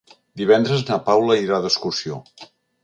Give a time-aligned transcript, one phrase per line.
[0.41, 2.21] Divendres na Paula irà d'excursió.